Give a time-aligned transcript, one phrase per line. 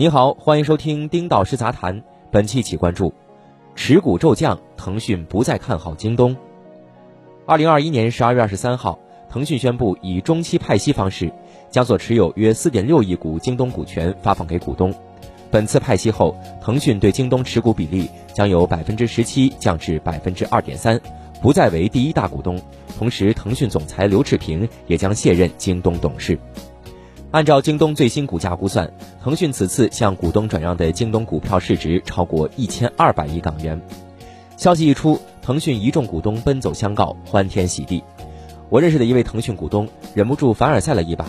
[0.00, 2.02] 你好，欢迎收听丁导师杂谈。
[2.30, 3.12] 本期起关注：
[3.74, 6.34] 持股骤降，腾讯不再看好京东。
[7.44, 11.30] 二零二一年十二月二十三号，腾讯宣布以中期派息方式，
[11.68, 14.90] 将所持有约四点六亿股京东股权发放给股东。
[15.50, 20.98] 本次派息后，腾讯对京东持股比例将由百分之十七降至百分之二点三，
[21.42, 22.58] 不再为第一大股东。
[22.98, 26.38] 同时，腾讯总裁刘炽平也将卸任京东董事。
[27.32, 28.90] 按照京东最新股价估算，
[29.22, 33.80] 腾讯此次向股东转让的京东股票市值超过一千二百亿港元。
[34.56, 38.02] 消息一出，腾讯一众股东奔走相告，欢天喜地。
[38.68, 41.24] 我认识的一位腾讯股东忍不住凡尔赛了一把：“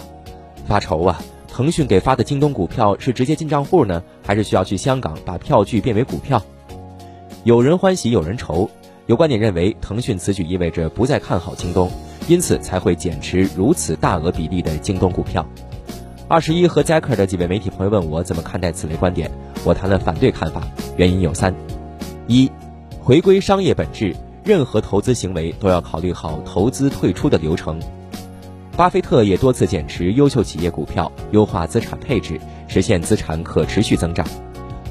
[0.68, 1.22] 发愁啊！
[1.48, 6.42] 腾讯给发的京东股票是直接进账户呢，还是需要去香港把票据变为股票？”
[7.46, 8.68] 有人欢喜有人愁，
[9.06, 11.92] 有观点认为腾讯此举意味着不再看好京东，
[12.28, 15.46] 因此才会减持如此大额比例的京东股票。
[16.32, 19.30] 二十一和 Zacker 的几位媒体朋友问我怎么看待此类观点，
[19.66, 20.64] 我谈了反对看法，
[20.96, 21.54] 原因有三：
[22.26, 22.50] 一，
[23.02, 24.16] 回归商业本质，
[24.46, 27.78] 任何投资行为都要考虑好投资退出的流程。
[28.78, 34.26] 巴菲特也多次减持优秀企业股票，优化资产配置，实现资产可持续增长。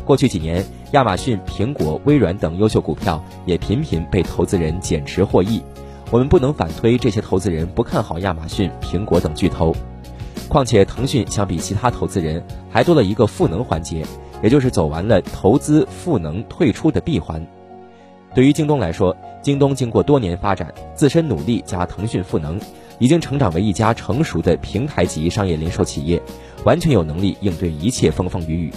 [0.05, 5.63] 过去几年，亚马逊、苹果、微软等优秀股票也频频被投资人减持获益。
[6.11, 9.75] 我们不能反推这些投资人不看好亚马逊、苹果等巨头。
[10.51, 14.05] 况且，腾讯相比其他投资人还多了一个赋能环节，
[14.43, 17.47] 也就是走完了投资赋能退出的闭环。
[18.35, 22.61] 对于京东来说，京东经过多年发展，自身努力加腾讯赋能，
[22.99, 26.21] 已经成长为一家成熟的平台级商业零售企业，
[26.65, 28.73] 完全有能力应对一切风风雨雨。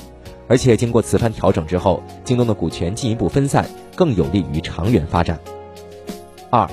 [0.47, 3.65] 而且，经过此番调整之后，京东的股权进一步分散，
[3.95, 5.39] 更有利于长远发展。
[6.49, 6.69] 二，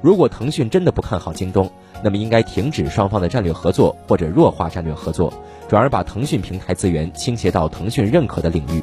[0.00, 1.70] 如果腾讯真的不看好京东，
[2.04, 5.32] 那么应该停止双方的战略合作，或者弱化战略合作，
[5.66, 8.82] 转而把腾讯平台资源倾斜到腾讯认可的领域。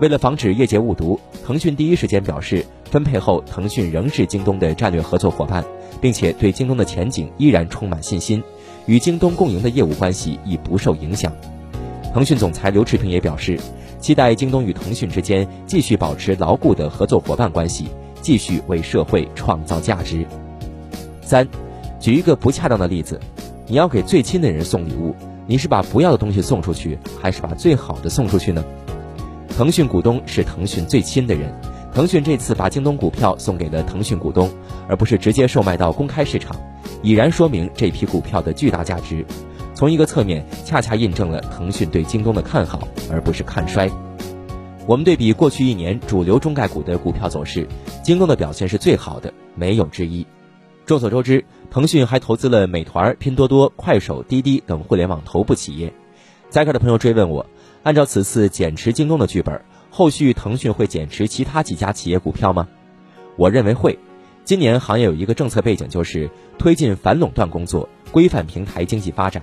[0.00, 5.62] 为了防止业界误读，腾讯第一时间表示，分配后腾讯仍是京东的战略合作伙伴，
[6.00, 8.42] 并且对京东的前景依然充满信心，
[8.86, 11.30] 与京东共赢的业务关系已不受影响。
[12.14, 13.60] 腾讯总裁刘炽平也表示，
[14.00, 17.88] 期待京东与腾讯之间继续保持牢固的合作伙伴关系，
[18.22, 20.24] 继续为社会创造价值。
[21.20, 21.46] 三。
[22.04, 23.18] 举一个不恰当的例子，
[23.66, 25.14] 你要给最亲的人送礼物，
[25.46, 28.62] 你是把不要的东西送出去，还是把最好的送出去呢？
[29.48, 31.50] 腾讯股东是腾讯最亲的人，
[31.94, 34.50] 腾讯这次把京东股票送给了腾讯股东，
[34.86, 36.54] 而不是直接售卖到公开市场，
[37.02, 39.24] 已然说明这批股票的巨大价值。
[39.74, 43.90] 从一个侧面，恰恰印证了腾讯对京东的看好，而不是看衰。
[44.86, 47.66] 我们对比过去一年主流中概股的股票走势，
[48.02, 50.26] 京东的表现是最好的，没有之一。
[50.86, 55.94] 众所周知，腾讯还投资了美团、拼多多、快手、滴滴等互联网头部企业。
[56.50, 57.46] 在客的朋友追问我，
[57.82, 62.68] 按照此次减持京东的剧本，后续腾讯会减持其他几家企业股票吗？
[63.36, 63.98] 我认为会。
[64.44, 69.42] 今年行业有一个政策背景，就是推进反垄断工作，规范平台经济发展。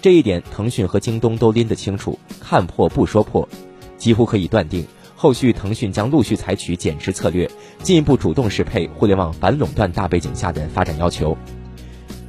[0.00, 3.48] 这一点，腾讯和京东都拎得清楚，看破不说破，
[3.96, 4.86] 几乎可以断定。
[5.20, 7.50] 后续腾讯将陆续采取减持策略，
[7.82, 11.36] 进一步主动适配互联网反垄断大背景下的发展要求。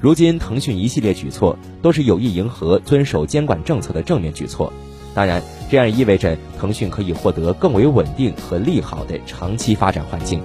[0.02, 4.74] 如今腾讯一系列举措都是有意迎合遵守监管政策的正面举措，
[5.14, 5.40] 当然，
[5.70, 10.42] 这样意味着腾讯可以获得更为稳定和利好的长期发展环境。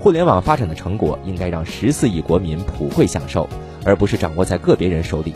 [0.00, 3.48] 互联网发展的成果应该让十四亿国民普惠享受，
[3.84, 5.32] 而不是掌握在个别人手里。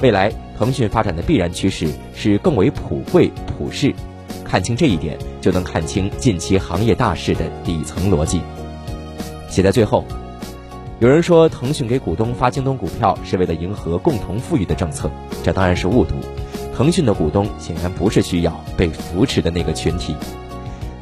[0.00, 3.92] 未来腾讯发展的必然趋势是更为普惠普适。
[4.44, 8.40] 看清这一点，就能看清近期行业大势的底层逻辑。
[9.48, 10.04] 写在最后，
[11.00, 15.10] 有人说腾讯给股东发京东股票是为了迎合共同富裕的政策，
[15.42, 16.14] 这当然是误读。
[16.76, 20.14] 腾讯的股东显然不是需要被扶持的那个群体。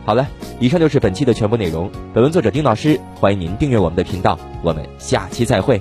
[0.04, 0.28] 好了，
[0.60, 1.91] 以上就是本期的全部内容。
[2.12, 5.81] 本文作者丁老师，欢迎您订阅我们的频道，我们下期再会。